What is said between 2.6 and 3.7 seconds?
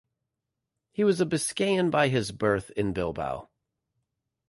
in Bilbao.